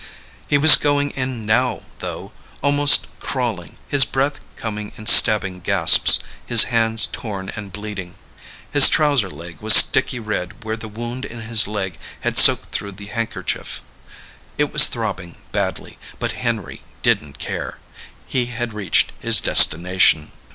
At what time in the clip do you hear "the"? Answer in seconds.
10.75-10.87, 12.93-13.09